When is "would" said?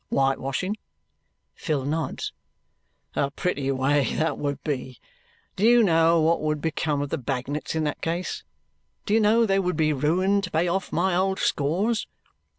4.39-4.59, 6.41-6.59, 9.59-9.77